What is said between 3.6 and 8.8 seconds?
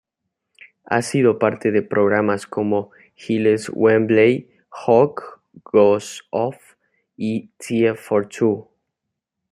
Wemmbley-Hogg Goes Off" y "Tea for Two".